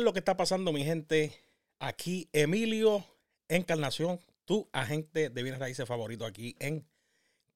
¿Qué 0.00 0.02
es 0.02 0.06
lo 0.06 0.14
que 0.14 0.20
está 0.20 0.34
pasando, 0.34 0.72
mi 0.72 0.82
gente? 0.82 1.30
Aquí 1.78 2.30
Emilio 2.32 3.04
Encarnación, 3.48 4.18
tu 4.46 4.66
agente 4.72 5.28
de 5.28 5.42
bienes 5.42 5.60
raíces 5.60 5.86
favorito 5.86 6.24
aquí 6.24 6.56
en 6.58 6.86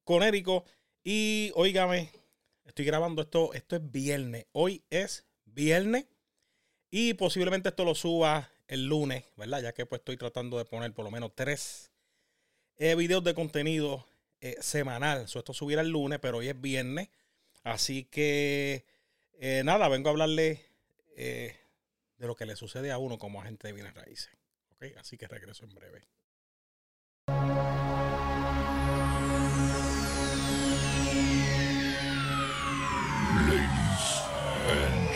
Conérico. 0.03 0.63
Y 1.03 1.51
óigame, 1.55 2.11
estoy 2.63 2.85
grabando 2.85 3.23
esto, 3.23 3.51
esto 3.55 3.77
es 3.77 3.91
viernes. 3.91 4.45
Hoy 4.51 4.83
es 4.91 5.25
viernes 5.45 6.05
y 6.91 7.15
posiblemente 7.15 7.69
esto 7.69 7.83
lo 7.83 7.95
suba 7.95 8.51
el 8.67 8.85
lunes, 8.85 9.23
¿verdad? 9.37 9.63
Ya 9.63 9.73
que 9.73 9.87
pues 9.87 10.01
estoy 10.01 10.15
tratando 10.15 10.59
de 10.59 10.65
poner 10.65 10.93
por 10.93 11.03
lo 11.03 11.09
menos 11.09 11.31
tres 11.33 11.89
eh, 12.77 12.93
videos 12.93 13.23
de 13.23 13.33
contenido 13.33 14.05
eh, 14.39 14.55
semanal. 14.59 15.23
esto 15.23 15.51
subirá 15.51 15.81
el 15.81 15.89
lunes, 15.89 16.19
pero 16.21 16.37
hoy 16.37 16.49
es 16.49 16.61
viernes. 16.61 17.09
Así 17.63 18.03
que 18.03 18.85
eh, 19.39 19.63
nada, 19.65 19.87
vengo 19.87 20.09
a 20.09 20.11
hablarle 20.11 20.63
de 22.17 22.27
lo 22.27 22.35
que 22.35 22.45
le 22.45 22.55
sucede 22.55 22.91
a 22.91 22.97
uno 22.97 23.17
como 23.17 23.41
agente 23.41 23.67
de 23.67 23.73
bienes 23.73 23.93
raíces. 23.93 24.31
¿Ok? 24.71 24.85
Así 24.97 25.17
que 25.17 25.27
regreso 25.27 25.65
en 25.65 25.75
breve. 25.75 26.07
Ladies 33.47 34.05
and 34.69 35.09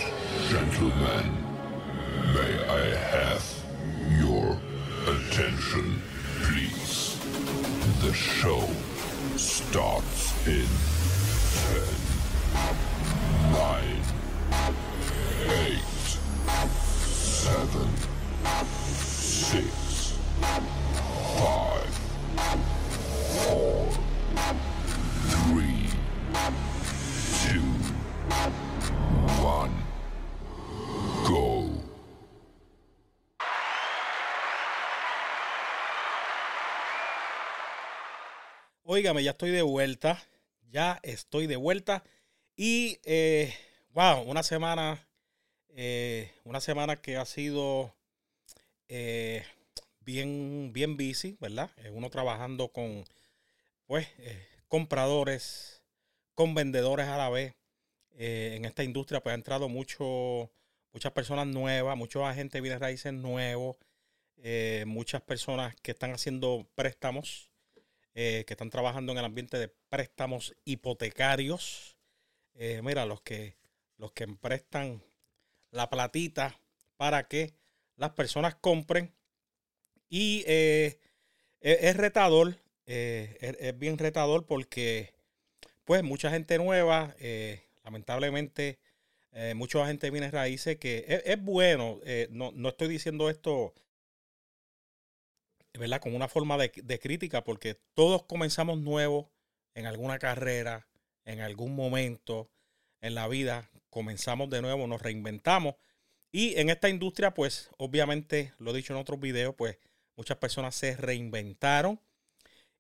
gentlemen, 0.49 1.27
may 2.33 2.53
I 2.67 2.95
have 2.95 3.43
your 4.19 4.59
attention, 5.07 6.01
please? 6.41 7.17
The 8.01 8.13
show 8.13 8.67
starts 9.35 10.47
in 10.47 10.67
10, 11.75 11.98
Óigame, 38.91 39.23
ya 39.23 39.31
estoy 39.31 39.51
de 39.51 39.61
vuelta. 39.61 40.19
Ya 40.71 40.99
estoy 41.03 41.45
de 41.45 41.57
vuelta. 41.57 42.03
Y, 42.55 42.97
eh, 43.03 43.53
wow, 43.91 44.23
una 44.23 44.41
semana 44.41 45.07
eh, 45.69 46.31
una 46.43 46.59
semana 46.59 46.95
que 46.99 47.15
ha 47.15 47.25
sido 47.25 47.93
eh, 48.87 49.45
bien, 49.99 50.71
bien 50.73 50.97
busy, 50.97 51.37
¿verdad? 51.39 51.69
Uno 51.91 52.09
trabajando 52.09 52.69
con, 52.69 53.05
pues, 53.85 54.07
compradores, 54.67 55.83
con 56.33 56.55
vendedores 56.55 57.07
a 57.07 57.17
la 57.17 57.29
vez. 57.29 57.53
en 58.17 58.65
esta 58.65 58.83
industria, 58.83 59.21
pues, 59.21 59.33
ha 59.33 59.35
entrado 59.35 59.69
mucho, 59.69 60.51
muchas 60.93 61.11
personas 61.11 61.45
nuevas, 61.47 61.95
muchos 61.95 62.23
agentes 62.23 62.53
de 62.53 62.61
bienes 62.61 62.79
raíces 62.79 63.13
nuevos, 63.13 63.77
muchas 64.87 65.21
personas 65.21 65.75
que 65.83 65.91
están 65.91 66.11
haciendo 66.11 66.67
préstamos, 66.75 67.51
que 68.13 68.45
están 68.47 68.69
trabajando 68.69 69.11
en 69.11 69.17
el 69.17 69.25
ambiente 69.25 69.57
de 69.57 69.69
préstamos 69.89 70.55
hipotecarios. 70.65 71.95
mira, 72.83 73.05
los 73.05 73.21
que, 73.21 73.55
los 73.97 74.11
que 74.11 74.27
prestan 74.27 75.01
la 75.71 75.89
platita 75.89 76.59
para 76.97 77.27
que 77.27 77.53
las 77.95 78.11
personas 78.11 78.55
compren. 78.55 79.13
Y 80.09 80.43
eh, 80.47 80.99
es, 81.59 81.95
retador, 81.95 82.55
eh, 82.87 83.55
es, 83.59 83.77
bien 83.77 83.97
retador 83.97 84.45
porque 84.45 85.13
pues 85.83 86.03
mucha 86.03 86.31
gente 86.31 86.57
nueva, 86.57 87.15
eh, 87.19 87.63
lamentablemente 87.83 88.79
mucha 89.55 89.85
gente 89.85 90.09
viene 90.09 90.31
raíces 90.31 90.77
que 90.77 91.05
es, 91.23 91.41
bueno, 91.41 92.01
no, 92.31 92.51
no, 92.51 92.69
estoy 92.69 92.89
diciendo 92.89 93.29
esto 93.29 93.73
¿verdad? 95.79 96.01
con 96.01 96.15
una 96.15 96.27
forma 96.27 96.57
de, 96.57 96.71
de 96.75 96.99
crítica 96.99 97.43
porque 97.43 97.75
todos 97.93 98.23
comenzamos 98.23 98.79
nuevos 98.79 99.27
en 99.73 99.85
alguna 99.85 100.19
carrera, 100.19 100.87
en 101.25 101.39
algún 101.39 101.75
momento 101.75 102.51
en 103.01 103.15
la 103.15 103.27
vida 103.27 103.69
comenzamos 103.89 104.49
de 104.49 104.61
nuevo, 104.61 104.87
nos 104.87 105.01
reinventamos. 105.01 105.75
Y 106.31 106.59
en 106.59 106.69
esta 106.69 106.89
industria, 106.89 107.33
pues 107.33 107.69
obviamente, 107.77 108.53
lo 108.59 108.71
he 108.71 108.77
dicho 108.77 108.93
en 108.93 108.99
otros 108.99 109.19
videos, 109.19 109.55
pues 109.55 109.77
muchas 110.15 110.37
personas 110.37 110.75
se 110.75 110.95
reinventaron 110.95 111.99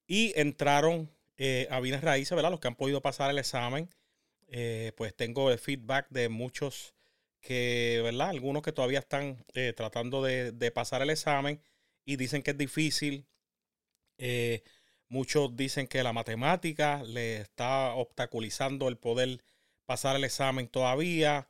y 0.05 0.33
entraron 0.39 1.09
eh, 1.37 1.67
a 1.71 1.79
bienes 1.79 2.01
raíces, 2.01 2.35
¿verdad? 2.35 2.51
Los 2.51 2.59
que 2.59 2.67
han 2.67 2.75
podido 2.75 3.01
pasar 3.01 3.31
el 3.31 3.39
examen. 3.39 3.89
Eh, 4.47 4.91
pues 4.97 5.15
tengo 5.15 5.51
el 5.51 5.59
feedback 5.59 6.07
de 6.09 6.27
muchos 6.27 6.95
que, 7.39 8.01
¿verdad? 8.03 8.29
Algunos 8.29 8.63
que 8.63 8.71
todavía 8.71 8.99
están 8.99 9.45
eh, 9.53 9.73
tratando 9.75 10.21
de, 10.23 10.71
pasar 10.71 11.01
el 11.01 11.11
examen 11.11 11.61
y 12.11 12.15
dicen 12.17 12.41
que 12.41 12.51
es 12.51 12.57
difícil. 12.57 13.25
muchos 15.09 15.55
dicen 15.55 15.87
que 15.87 16.03
la 16.03 16.13
matemática 16.13 17.01
le 17.03 17.37
está 17.41 17.93
obstaculizando 17.95 18.87
el 18.87 18.97
poder 18.97 19.41
pasar 19.85 20.15
el 20.15 20.23
examen 20.23 20.67
todavía, 20.67 21.47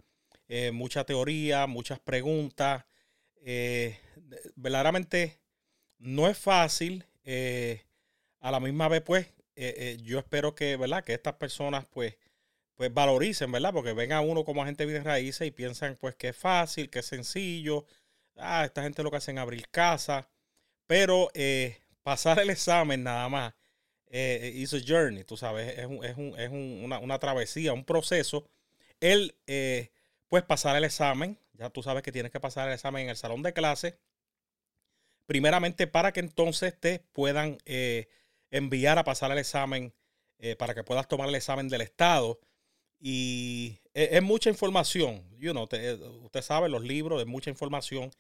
eh, 0.48 0.72
mucha 0.72 1.03
teoría, 1.06 1.68
muchas 1.68 2.00
preguntas. 2.00 2.86
Eh, 3.42 4.00
verdaderamente 4.56 5.40
no 5.98 6.28
es 6.28 6.38
fácil. 6.38 7.06
Eh, 7.25 7.84
a 8.40 8.52
la 8.52 8.59
misma 8.59 8.88
vez, 8.88 9.02
pues, 9.02 9.28
yo 10.03 10.19
espero 10.19 10.56
que, 10.56 10.78
¿verdad? 10.78 11.03
Que 11.03 11.14
estas 11.14 11.36
personas, 11.36 11.86
pues, 11.92 12.16
pues 12.75 12.94
valoricen, 12.94 13.51
¿verdad? 13.51 13.74
Porque 13.74 13.94
ven 13.94 14.13
a 14.13 14.22
uno 14.22 14.45
como 14.45 14.63
agente 14.63 14.86
de 14.86 15.01
raíces 15.04 15.48
y 15.48 15.51
piensan, 15.51 15.98
pues, 16.00 16.16
que 16.16 16.30
es 16.30 16.38
fácil, 16.38 16.89
que 16.89 17.00
es 17.00 17.06
sencillo. 17.06 17.86
Ah, 18.38 18.66
esta 18.66 18.84
gente 18.84 19.04
lo 19.04 19.12
que 19.12 19.18
hacen 19.18 19.38
es 19.38 19.42
abrir 19.42 19.68
casa. 19.69 20.30
Pero 20.89 21.30
pasar 22.01 22.39
el 22.39 22.50
examen 22.50 23.03
nada 23.03 23.30
más 23.30 23.53
eh, 24.09 24.53
it's 24.56 24.74
a 24.74 24.80
journey, 24.86 25.24
tú 25.24 25.38
sabes, 25.38 25.77
es, 25.77 25.86
un, 25.86 26.03
es, 26.03 26.18
un, 26.18 26.39
es 26.39 26.50
una, 26.50 27.00
una, 27.00 27.19
travesía, 27.19 27.74
un 27.74 27.86
proceso. 27.86 28.50
Él, 29.00 29.36
eh, 29.47 29.91
pues 30.27 30.44
pasar 30.44 30.75
el 30.75 30.83
examen, 30.83 31.38
ya 31.53 31.69
tú 31.69 31.83
sabes 31.83 32.03
que 32.03 32.12
tienes 32.12 32.31
que 32.31 32.39
pasar 32.39 32.68
el 32.68 32.74
examen 32.74 33.03
en 33.03 33.09
el 33.09 33.18
salón 33.18 33.44
de 33.44 33.53
clase, 33.53 34.00
primeramente 35.25 35.86
para 35.86 36.12
que 36.12 36.21
entonces 36.21 36.80
te 36.80 37.00
puedan 37.13 37.59
eh, 37.65 38.07
enviar 38.50 38.97
a 38.97 39.03
pasar 39.03 39.31
el 39.31 39.38
examen, 39.38 39.94
eh, 40.39 40.56
para 40.56 40.74
que 40.74 40.83
puedas 40.83 41.07
tomar 41.07 41.30
el 41.30 41.36
examen 41.36 41.69
del 41.69 41.81
Estado. 41.81 42.39
Y 43.00 43.80
es, 43.94 44.21
mucha 44.24 44.50
información, 44.50 45.24
you 45.38 45.51
know, 45.51 45.63
usted 45.63 46.41
sabe, 46.41 46.68
los 46.68 46.83
libros, 46.83 47.21
es 47.21 47.27
mucha 47.27 47.50
información. 47.50 48.12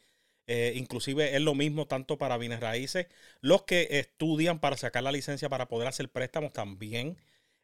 Eh, 0.51 0.73
inclusive 0.75 1.35
es 1.35 1.41
lo 1.41 1.53
mismo 1.53 1.85
tanto 1.85 2.17
para 2.17 2.35
bienes 2.39 2.59
raíces. 2.59 3.05
Los 3.39 3.65
que 3.65 3.87
estudian 3.91 4.59
para 4.59 4.77
sacar 4.77 5.03
la 5.03 5.11
licencia 5.11 5.47
para 5.47 5.67
poder 5.67 5.87
hacer 5.87 6.09
préstamos 6.09 6.53
también 6.53 7.17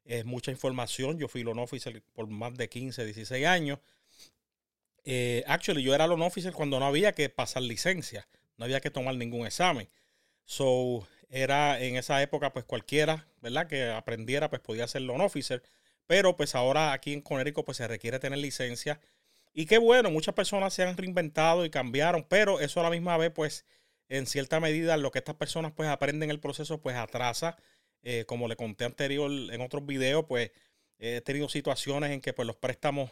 es 0.03 0.23
mucha 0.23 0.51
información. 0.51 1.17
Yo 1.17 1.27
fui 1.27 1.41
loan 1.41 1.57
officer 1.57 2.03
por 2.13 2.27
más 2.27 2.53
de 2.53 2.69
15, 2.69 3.03
16 3.05 3.43
años. 3.47 3.79
Eh, 5.03 5.43
actually, 5.47 5.81
yo 5.81 5.95
era 5.95 6.05
loan 6.05 6.21
officer 6.21 6.53
cuando 6.53 6.79
no 6.79 6.85
había 6.85 7.13
que 7.13 7.27
pasar 7.29 7.63
licencia, 7.63 8.27
no 8.57 8.65
había 8.65 8.81
que 8.81 8.91
tomar 8.91 9.15
ningún 9.15 9.47
examen. 9.47 9.89
So, 10.45 11.07
era 11.31 11.81
en 11.81 11.97
esa 11.97 12.21
época, 12.21 12.53
pues 12.53 12.65
cualquiera, 12.65 13.27
¿verdad? 13.41 13.67
Que 13.67 13.89
aprendiera, 13.89 14.51
pues 14.51 14.61
podía 14.61 14.87
ser 14.87 15.01
loan 15.01 15.21
officer. 15.21 15.63
Pero 16.05 16.37
pues 16.37 16.53
ahora 16.53 16.93
aquí 16.93 17.13
en 17.13 17.21
Conérico, 17.21 17.65
pues 17.65 17.77
se 17.77 17.87
requiere 17.87 18.19
tener 18.19 18.37
licencia 18.37 18.99
y 19.55 19.65
qué 19.65 19.77
bueno, 19.77 20.11
muchas 20.11 20.35
personas 20.35 20.73
se 20.73 20.83
han 20.83 20.97
reinventado 20.97 21.65
y 21.65 21.69
cambiaron, 21.69 22.25
pero 22.27 22.59
eso 22.59 22.81
a 22.81 22.83
la 22.83 22.89
misma 22.89 23.17
vez, 23.17 23.31
pues, 23.31 23.65
en 24.09 24.27
cierta 24.27 24.59
medida, 24.59 24.97
lo 24.97 25.11
que 25.11 25.19
estas 25.19 25.35
personas 25.35 25.71
pues 25.71 25.89
aprenden 25.89 26.29
el 26.29 26.39
proceso, 26.41 26.81
pues 26.81 26.95
atrasa. 26.97 27.57
Eh, 28.03 28.25
como 28.25 28.47
le 28.47 28.55
conté 28.55 28.85
anterior 28.85 29.31
en 29.31 29.61
otros 29.61 29.85
videos, 29.85 30.25
pues 30.27 30.51
he 30.99 31.21
tenido 31.21 31.49
situaciones 31.49 32.11
en 32.11 32.21
que 32.21 32.33
pues 32.33 32.45
los 32.45 32.55
préstamos 32.55 33.09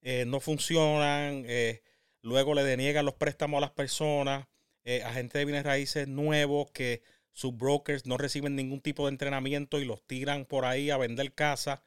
eh, 0.00 0.24
no 0.26 0.40
funcionan, 0.40 1.44
eh, 1.46 1.82
luego 2.22 2.54
le 2.54 2.64
deniegan 2.64 3.04
los 3.04 3.14
préstamos 3.14 3.58
a 3.58 3.60
las 3.60 3.70
personas, 3.72 4.46
agentes 5.04 5.34
de 5.34 5.44
bienes 5.44 5.64
raíces 5.64 6.08
nuevos 6.08 6.70
que 6.72 7.02
sus 7.32 7.54
brokers 7.56 8.06
no 8.06 8.16
reciben 8.16 8.56
ningún 8.56 8.80
tipo 8.80 9.06
de 9.06 9.10
entrenamiento 9.10 9.78
y 9.78 9.84
los 9.84 10.04
tiran 10.04 10.46
por 10.46 10.64
ahí 10.64 10.90
a 10.90 10.96
vender 10.96 11.32
casa 11.32 11.82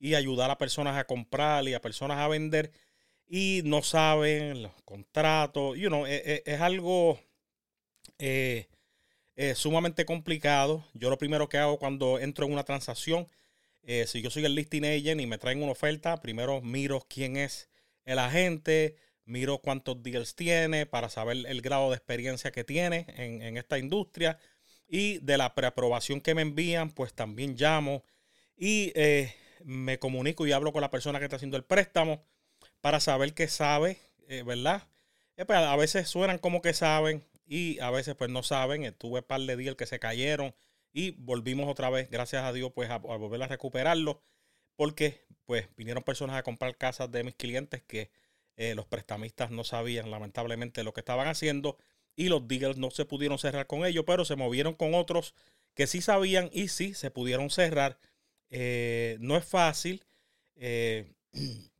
y 0.00 0.14
ayudar 0.14 0.50
a 0.50 0.58
personas 0.58 0.96
a 0.96 1.04
comprar 1.04 1.68
y 1.68 1.74
a 1.74 1.80
personas 1.80 2.18
a 2.18 2.26
vender 2.26 2.72
y 3.28 3.62
no 3.64 3.82
saben 3.82 4.62
los 4.62 4.72
contratos. 4.84 5.76
You 5.76 5.88
know, 5.88 6.06
es, 6.06 6.22
e, 6.24 6.42
es, 6.46 6.60
algo 6.60 7.20
eh, 8.18 8.66
sumamente 9.54 10.04
complicado. 10.04 10.84
Yo 10.94 11.10
lo 11.10 11.18
primero 11.18 11.48
que 11.48 11.58
hago 11.58 11.78
cuando 11.78 12.18
entro 12.18 12.46
en 12.46 12.52
una 12.52 12.64
transacción, 12.64 13.28
eh, 13.82 14.06
si 14.06 14.22
yo 14.22 14.30
soy 14.30 14.44
el 14.44 14.54
listing 14.54 14.84
agent 14.84 15.20
y 15.20 15.26
me 15.26 15.38
traen 15.38 15.62
una 15.62 15.72
oferta, 15.72 16.20
primero 16.20 16.60
miro 16.60 17.06
quién 17.08 17.36
es 17.36 17.68
el 18.04 18.18
agente, 18.18 18.96
miro 19.24 19.58
cuántos 19.58 20.02
deals 20.02 20.34
tiene 20.34 20.86
para 20.86 21.08
saber 21.08 21.38
el 21.46 21.62
grado 21.62 21.90
de 21.90 21.96
experiencia 21.96 22.50
que 22.50 22.64
tiene 22.64 23.06
en, 23.16 23.42
en 23.42 23.56
esta 23.56 23.78
industria 23.78 24.38
y 24.88 25.18
de 25.18 25.36
la 25.36 25.54
preaprobación 25.54 26.20
que 26.20 26.34
me 26.34 26.42
envían, 26.42 26.90
pues 26.90 27.12
también 27.14 27.54
llamo 27.56 28.04
y 28.56 28.92
eh, 28.94 29.32
me 29.64 29.98
comunico 29.98 30.46
y 30.46 30.52
hablo 30.52 30.72
con 30.72 30.80
la 30.80 30.90
persona 30.90 31.18
que 31.18 31.26
está 31.26 31.36
haciendo 31.36 31.56
el 31.56 31.64
préstamo 31.64 32.24
para 32.80 33.00
saber 33.00 33.34
que 33.34 33.48
sabe, 33.48 33.98
eh, 34.28 34.42
¿verdad? 34.42 34.88
Eh, 35.36 35.44
pues, 35.44 35.58
a 35.58 35.76
veces 35.76 36.08
suenan 36.08 36.38
como 36.38 36.62
que 36.62 36.74
saben 36.74 37.24
y 37.46 37.78
a 37.80 37.90
veces 37.90 38.14
pues 38.14 38.30
no 38.30 38.42
saben. 38.42 38.92
Tuve 38.94 39.20
un 39.20 39.26
par 39.26 39.40
de 39.40 39.56
días 39.56 39.76
que 39.76 39.86
se 39.86 39.98
cayeron 39.98 40.54
y 40.92 41.12
volvimos 41.12 41.68
otra 41.68 41.90
vez, 41.90 42.10
gracias 42.10 42.44
a 42.44 42.52
Dios, 42.52 42.72
pues 42.74 42.90
a, 42.90 42.98
volver 42.98 43.42
a 43.42 43.48
recuperarlo 43.48 44.22
porque 44.76 45.24
pues 45.44 45.68
vinieron 45.76 46.02
personas 46.04 46.36
a 46.36 46.42
comprar 46.42 46.76
casas 46.76 47.10
de 47.10 47.24
mis 47.24 47.34
clientes 47.34 47.82
que 47.82 48.10
los 48.74 48.86
prestamistas 48.86 49.52
no 49.52 49.62
sabían 49.62 50.10
lamentablemente 50.10 50.82
lo 50.82 50.92
que 50.92 51.00
estaban 51.00 51.28
haciendo 51.28 51.78
y 52.18 52.28
los 52.28 52.48
deals 52.48 52.76
no 52.76 52.90
se 52.90 53.04
pudieron 53.04 53.38
cerrar 53.38 53.68
con 53.68 53.86
ellos, 53.86 54.02
pero 54.04 54.24
se 54.24 54.34
movieron 54.34 54.74
con 54.74 54.94
otros 54.94 55.34
que 55.74 55.86
sí 55.86 56.02
sabían 56.02 56.50
y 56.52 56.66
sí 56.66 56.92
se 56.92 57.12
pudieron 57.12 57.48
cerrar. 57.48 58.00
Eh, 58.50 59.16
no 59.20 59.36
es 59.36 59.44
fácil. 59.44 60.04
Eh, 60.56 61.14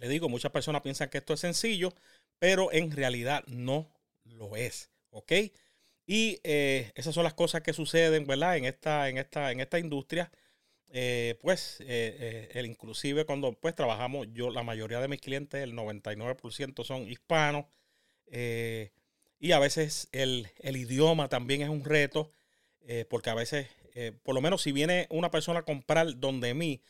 le 0.00 0.08
digo, 0.08 0.28
muchas 0.28 0.52
personas 0.52 0.82
piensan 0.82 1.08
que 1.08 1.18
esto 1.18 1.34
es 1.34 1.40
sencillo, 1.40 1.92
pero 2.38 2.72
en 2.72 2.90
realidad 2.92 3.44
no 3.46 3.88
lo 4.24 4.56
es. 4.56 4.90
¿Ok? 5.10 5.32
Y 6.06 6.40
eh, 6.44 6.92
esas 6.94 7.14
son 7.14 7.24
las 7.24 7.34
cosas 7.34 7.62
que 7.62 7.72
suceden, 7.72 8.26
¿verdad? 8.26 8.56
En 8.56 8.64
esta, 8.64 9.08
en 9.08 9.18
esta, 9.18 9.50
en 9.50 9.60
esta 9.60 9.78
industria. 9.78 10.30
pues, 11.40 11.80
el, 11.86 12.66
inclusive 12.66 13.24
cuando 13.26 13.52
pues 13.54 13.74
trabajamos, 13.74 14.28
yo, 14.32 14.50
la 14.50 14.62
mayoría 14.62 15.00
de 15.00 15.08
mis 15.08 15.20
clientes, 15.20 15.62
el 15.62 15.74
99% 15.74 16.84
son 16.84 17.08
hispanos. 17.08 17.66
Y 19.38 19.52
a 19.52 19.58
veces 19.58 20.08
el, 20.12 20.48
idioma 20.62 21.28
también 21.28 21.62
es 21.62 21.68
un 21.68 21.84
reto, 21.84 22.30
eh, 22.86 23.04
porque 23.08 23.30
a 23.30 23.34
veces, 23.34 23.68
eh, 23.94 24.12
por 24.22 24.34
lo 24.34 24.40
menos 24.40 24.62
si 24.62 24.72
viene 24.72 25.06
una 25.10 25.30
persona 25.30 25.60
a 25.60 25.64
comprar 25.64 26.18
donde 26.18 26.54
mí, 26.54 26.82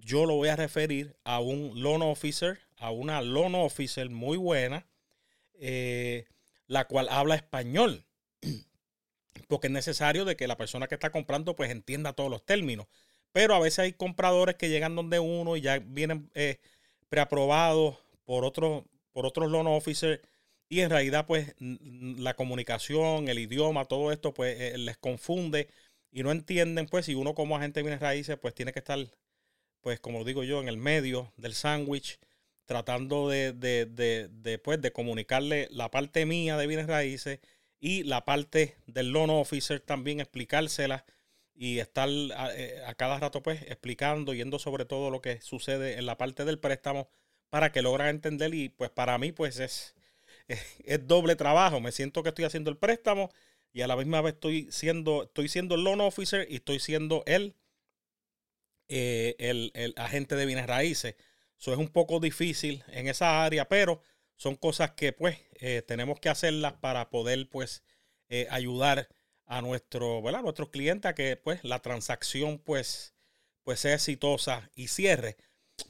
yo 0.00 0.26
lo 0.26 0.34
voy 0.36 0.48
a 0.48 0.56
referir 0.56 1.16
a 1.24 1.40
un 1.40 1.82
loan 1.82 2.02
officer, 2.02 2.58
a 2.76 2.90
una 2.90 3.22
loan 3.22 3.54
officer 3.54 4.08
muy 4.10 4.36
buena, 4.36 4.86
eh, 5.54 6.26
la 6.66 6.86
cual 6.86 7.08
habla 7.10 7.34
español. 7.34 8.04
Porque 9.48 9.68
es 9.68 9.72
necesario 9.72 10.24
de 10.24 10.36
que 10.36 10.48
la 10.48 10.56
persona 10.56 10.86
que 10.88 10.94
está 10.94 11.10
comprando 11.10 11.56
pues 11.56 11.70
entienda 11.70 12.12
todos 12.12 12.30
los 12.30 12.44
términos. 12.44 12.86
Pero 13.32 13.54
a 13.54 13.60
veces 13.60 13.80
hay 13.80 13.92
compradores 13.92 14.56
que 14.56 14.68
llegan 14.68 14.96
donde 14.96 15.18
uno 15.18 15.56
y 15.56 15.60
ya 15.60 15.78
vienen 15.78 16.30
preaprobados 17.08 17.98
por 18.24 18.44
otros 18.44 18.84
por 19.12 19.26
otros 19.26 19.50
loan 19.50 19.66
officers 19.66 20.20
y 20.70 20.80
en 20.80 20.90
realidad, 20.90 21.26
pues, 21.26 21.54
la 21.58 22.34
comunicación, 22.36 23.28
el 23.28 23.40
idioma, 23.40 23.86
todo 23.86 24.12
esto, 24.12 24.32
pues, 24.32 24.60
eh, 24.60 24.78
les 24.78 24.96
confunde 24.96 25.68
y 26.12 26.22
no 26.22 26.30
entienden, 26.30 26.86
pues, 26.86 27.06
si 27.06 27.16
uno 27.16 27.34
como 27.34 27.56
agente 27.56 27.80
de 27.80 27.84
bienes 27.84 28.00
raíces, 28.00 28.38
pues, 28.40 28.54
tiene 28.54 28.72
que 28.72 28.78
estar, 28.78 28.98
pues, 29.80 30.00
como 30.00 30.24
digo 30.24 30.44
yo, 30.44 30.60
en 30.60 30.68
el 30.68 30.76
medio 30.76 31.32
del 31.36 31.54
sándwich, 31.54 32.18
tratando 32.66 33.28
de, 33.28 33.52
de, 33.52 33.86
de, 33.86 34.58
pues, 34.58 34.80
de 34.80 34.92
comunicarle 34.92 35.68
la 35.70 35.90
parte 35.90 36.26
mía 36.26 36.56
de 36.56 36.66
bienes 36.66 36.86
raíces 36.86 37.40
y 37.80 38.04
la 38.04 38.24
parte 38.24 38.76
del 38.86 39.10
loan 39.10 39.30
officer 39.30 39.80
también, 39.80 40.20
explicársela 40.20 41.04
y 41.54 41.78
estar 41.78 42.08
a, 42.36 42.54
eh, 42.56 42.82
a, 42.86 42.94
cada 42.94 43.18
rato, 43.18 43.42
pues, 43.42 43.62
explicando, 43.62 44.34
yendo 44.34 44.58
sobre 44.58 44.84
todo 44.84 45.10
lo 45.10 45.20
que 45.20 45.40
sucede 45.40 45.98
en 45.98 46.06
la 46.06 46.18
parte 46.18 46.44
del 46.44 46.58
préstamo 46.58 47.10
para 47.50 47.72
que 47.72 47.82
logran 47.82 48.08
entender 48.08 48.54
y, 48.54 48.68
pues, 48.68 48.90
para 48.90 49.18
mí, 49.18 49.32
pues, 49.32 49.58
es 49.60 49.94
es 50.84 51.06
doble 51.06 51.36
trabajo. 51.36 51.80
Me 51.80 51.92
siento 51.92 52.22
que 52.22 52.30
estoy 52.30 52.44
haciendo 52.44 52.70
el 52.70 52.76
préstamo 52.76 53.30
y 53.72 53.82
a 53.82 53.86
la 53.86 53.96
misma 53.96 54.20
vez 54.20 54.34
estoy 54.34 54.68
siendo, 54.70 55.24
estoy 55.24 55.48
siendo 55.48 55.74
el 55.74 55.84
loan 55.84 56.00
officer 56.00 56.46
y 56.50 56.56
estoy 56.56 56.80
siendo 56.80 57.22
el, 57.26 57.54
eh, 58.92 59.36
el, 59.38 59.94
agente 59.96 60.34
de 60.34 60.46
bienes 60.46 60.66
raíces. 60.66 61.14
Eso 61.56 61.72
es 61.72 61.78
un 61.78 61.88
poco 61.88 62.18
difícil 62.18 62.82
en 62.88 63.06
esa 63.06 63.44
área, 63.44 63.68
pero 63.68 64.02
son 64.34 64.56
cosas 64.56 64.92
que 64.92 65.12
pues 65.12 65.38
eh, 65.60 65.82
tenemos 65.86 66.18
que 66.18 66.28
hacerlas 66.28 66.72
para 66.72 67.08
poder 67.08 67.48
pues 67.48 67.84
eh, 68.28 68.48
ayudar 68.50 69.08
a 69.46 69.62
nuestro, 69.62 70.22
¿verdad? 70.22 70.42
clientes 70.72 71.08
a 71.08 71.14
que 71.14 71.36
pues 71.36 71.62
la 71.62 71.78
transacción 71.78 72.58
pues, 72.58 73.14
pues 73.62 73.78
sea 73.78 73.94
exitosa 73.94 74.68
y 74.74 74.88
cierre. 74.88 75.36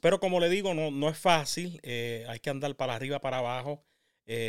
Pero 0.02 0.20
como 0.20 0.38
le 0.38 0.50
digo, 0.50 0.74
no, 0.74 0.90
no 0.90 1.08
es 1.08 1.16
fácil, 1.16 1.80
hay 1.82 2.38
que 2.40 2.50
andar 2.50 2.76
para 2.76 2.94
arriba, 2.94 3.20
para 3.20 3.38
abajo. 3.38 3.82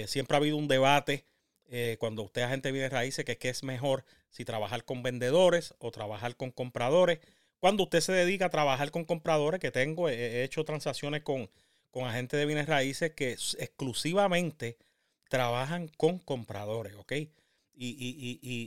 Siempre 0.08 0.36
ha 0.36 0.40
habido 0.40 0.58
un 0.58 0.68
debate 0.68 1.26
cuando 2.00 2.24
usted 2.24 2.42
agente 2.44 2.72
viene 2.72 2.90
raíces 2.90 3.26
que 3.26 3.38
qué 3.38 3.50
es 3.50 3.64
mejor 3.64 4.06
si 4.30 4.46
trabajar 4.46 4.84
con 4.84 5.04
vendedores 5.04 5.74
o 5.80 5.92
trabajar 5.92 6.36
con 6.36 6.52
compradores. 6.52 7.20
Cuando 7.62 7.84
usted 7.84 8.02
se 8.02 8.12
dedica 8.12 8.48
a 8.48 8.50
trabajar 8.50 8.90
con 8.90 9.06
compradores, 9.06 9.60
que 9.60 9.70
tengo, 9.70 10.10
he 10.10 10.44
hecho 10.44 10.66
transacciones 10.66 11.22
con, 11.22 11.48
con 11.92 12.06
agentes 12.06 12.40
de 12.40 12.48
bienes 12.48 12.66
raíces 12.66 13.12
que 13.12 13.34
exclusivamente 13.34 14.80
trabajan 15.30 15.88
con 15.90 16.18
compradores, 16.18 16.96
¿ok? 16.96 17.12
Y, 17.14 17.30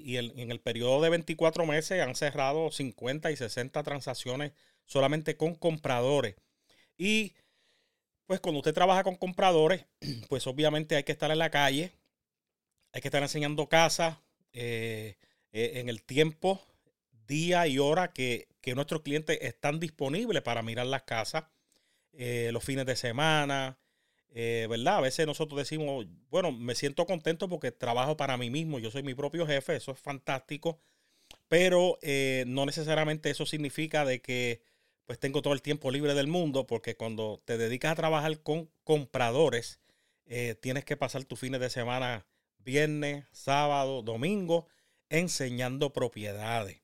y, 0.06 0.16
en 0.16 0.50
el 0.50 0.60
periodo 0.60 1.02
de 1.02 1.10
24 1.10 1.66
meses 1.66 2.00
han 2.00 2.14
cerrado 2.14 2.70
50 2.70 3.32
y 3.32 3.36
60 3.36 3.82
transacciones 3.82 4.52
solamente 4.86 5.36
con 5.36 5.56
compradores. 5.56 6.36
Y 6.96 7.34
pues 8.26 8.38
cuando 8.38 8.60
usted 8.60 8.74
trabaja 8.74 9.02
con 9.02 9.16
compradores, 9.16 9.86
pues 10.28 10.46
obviamente 10.46 10.94
hay 10.94 11.02
que 11.02 11.12
estar 11.12 11.32
en 11.32 11.38
la 11.38 11.50
calle, 11.50 11.92
hay 12.92 13.00
que 13.00 13.08
estar 13.08 13.22
enseñando 13.22 13.68
casas 13.68 14.18
eh, 14.52 15.16
eh, 15.52 15.72
en 15.80 15.88
el 15.88 16.04
tiempo, 16.04 16.64
día 17.26 17.66
y 17.66 17.78
hora 17.78 18.12
que, 18.12 18.48
nuestros 18.74 19.02
clientes 19.02 19.38
están 19.42 19.78
disponibles 19.78 20.42
para 20.42 20.62
mirar 20.62 20.86
las 20.86 21.02
casas, 21.02 21.44
eh, 22.12 22.50
los 22.52 22.64
fines 22.64 22.86
de 22.86 22.96
semana, 22.96 23.78
¿verdad? 24.32 24.96
A 24.96 25.00
veces 25.00 25.26
nosotros 25.26 25.58
decimos, 25.58 26.06
bueno, 26.30 26.50
me 26.50 26.74
siento 26.74 27.06
contento 27.06 27.48
porque 27.48 27.70
trabajo 27.70 28.16
para 28.16 28.36
mí 28.36 28.50
mismo, 28.50 28.78
yo 28.78 28.90
soy 28.90 29.02
mi 29.02 29.14
propio 29.14 29.46
jefe, 29.46 29.76
eso 29.76 29.92
es 29.92 29.98
fantástico, 29.98 30.80
pero 31.46 31.98
no 32.46 32.66
necesariamente 32.66 33.30
eso 33.30 33.46
significa 33.46 34.04
de 34.04 34.20
que 34.22 34.62
pues 35.06 35.18
tengo 35.18 35.42
todo 35.42 35.52
el 35.52 35.62
tiempo 35.62 35.90
libre 35.90 36.14
del 36.14 36.26
mundo, 36.26 36.66
porque 36.66 36.96
cuando 36.96 37.42
te 37.44 37.58
dedicas 37.58 37.92
a 37.92 37.96
trabajar 37.96 38.40
con 38.40 38.70
compradores, 38.84 39.80
eh, 40.26 40.54
tienes 40.60 40.84
que 40.84 40.96
pasar 40.96 41.24
tus 41.24 41.38
fines 41.38 41.60
de 41.60 41.70
semana, 41.70 42.26
viernes, 42.58 43.26
sábado, 43.32 44.02
domingo, 44.02 44.66
enseñando 45.10 45.92
propiedades. 45.92 46.80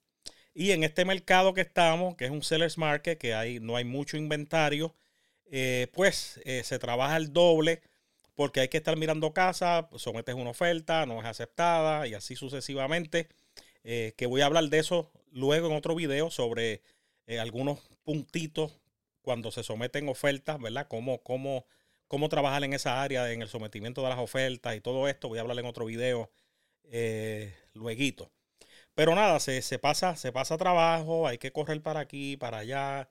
Y 0.61 0.73
en 0.73 0.85
este 0.85 1.07
mercado 1.07 1.55
que 1.55 1.63
estamos, 1.63 2.17
que 2.17 2.27
es 2.27 2.31
un 2.31 2.43
seller's 2.43 2.77
market, 2.77 3.19
que 3.19 3.33
hay, 3.33 3.61
no 3.61 3.77
hay 3.77 3.85
mucho 3.85 4.19
inventario, 4.19 4.95
eh, 5.51 5.87
pues 5.95 6.39
eh, 6.45 6.63
se 6.65 6.79
trabaja 6.79 7.17
el 7.17 7.33
doble 7.33 7.81
porque 8.35 8.61
hay 8.61 8.69
que 8.69 8.77
estar 8.77 8.95
mirando 8.99 9.33
casa, 9.33 9.89
sometes 9.97 10.35
una 10.35 10.51
oferta, 10.51 11.07
no 11.07 11.19
es 11.19 11.25
aceptada 11.25 12.07
y 12.07 12.13
así 12.13 12.37
sucesivamente. 12.37 13.29
que 13.83 14.27
voy 14.29 14.43
a 14.43 14.47
hablar 14.47 14.65
de 14.69 14.81
eso 14.81 15.11
luego 15.33 15.69
en 15.69 15.77
otro 15.77 15.95
video 15.95 16.31
sobre 16.31 16.83
algunos 17.39 17.81
puntitos 18.05 18.79
cuando 19.23 19.51
se 19.53 19.63
someten 19.63 20.11
ofertas, 20.11 20.61
¿verdad? 20.61 20.89
Cómo, 20.89 21.23
cómo, 21.23 21.65
cómo 22.07 22.29
trabajar 22.29 22.65
en 22.65 22.75
esa 22.75 23.03
área, 23.03 23.33
en 23.33 23.41
el 23.41 23.49
sometimiento 23.49 24.03
de 24.03 24.11
las 24.11 24.19
ofertas 24.19 24.77
y 24.77 24.83
todo 24.83 25.09
esto. 25.09 25.29
Voy 25.29 25.39
a 25.39 25.41
hablar 25.41 25.59
en 25.59 25.65
otro 25.65 25.87
video 25.87 26.31
eh, 26.85 27.55
luego. 27.73 28.31
Pero 28.95 29.15
nada, 29.15 29.41
se, 29.41 29.79
pasa, 29.79 30.17
se 30.17 30.33
pasa 30.33 30.59
trabajo, 30.59 31.27
hay 31.27 31.39
que 31.39 31.53
correr 31.53 31.83
para 31.83 32.01
aquí, 32.01 32.37
para 32.37 32.59
allá, 32.59 33.09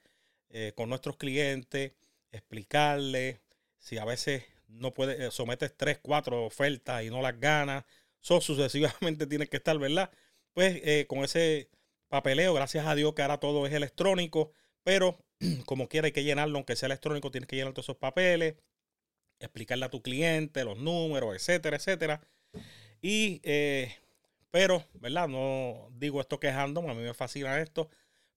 eh, 0.50 0.74
con 0.76 0.90
nuestros 0.90 1.18
clientes, 1.18 1.94
explicarles. 2.32 3.40
Si 3.80 3.98
a 3.98 4.06
veces 4.06 4.44
no 4.68 4.94
puedes, 4.94 5.20
eh, 5.20 5.32
sometes 5.32 5.76
tres, 5.76 6.00
cuatro 6.02 6.46
ofertas 6.46 7.04
y 7.04 7.10
no 7.10 7.22
las 7.22 7.40
ganas, 7.40 7.86
so, 8.20 8.42
sucesivamente 8.42 9.28
tienes 9.28 9.50
que 9.50 9.58
estar, 9.58 9.78
¿verdad? 9.80 10.12
Pues 10.54 10.82
eh, 10.84 11.06
con 11.08 11.24
ese 11.24 11.70
papeleo, 12.10 12.54
gracias 12.54 12.86
a 12.86 12.96
Dios 12.96 13.14
que 13.14 13.22
ahora 13.22 13.40
todo 13.40 13.66
es 13.66 13.74
electrónico, 13.74 14.52
pero 14.84 15.18
como 15.66 15.88
quiera 15.90 16.08
hay 16.08 16.12
que 16.12 16.24
llenarlo, 16.24 16.58
aunque 16.58 16.76
sea 16.76 16.88
electrónico, 16.88 17.32
tienes 17.32 17.48
que 17.48 17.56
llenar 17.56 17.74
todos 17.74 17.86
esos 17.86 17.98
papeles, 17.98 18.56
explicarle 19.40 19.86
a 19.86 19.90
tu 19.90 20.02
cliente 20.02 20.64
los 20.66 20.78
números, 20.78 21.36
etcétera, 21.36 21.78
etcétera. 21.78 22.22
Y, 23.02 23.42
pero, 24.52 24.86
¿verdad? 24.96 25.28
No 25.28 25.90
digo 25.94 26.22
esto 26.22 26.40
quejándome, 26.40 26.90
a 26.92 26.94
mí 26.94 27.02
me 27.04 27.14
fascina 27.14 27.60
esto, 27.62 27.90